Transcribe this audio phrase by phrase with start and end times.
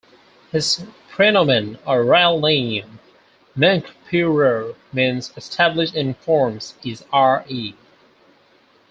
[0.51, 2.97] His prenomen or royal name,
[3.55, 7.75] Menkheperure, means Established in forms is Re.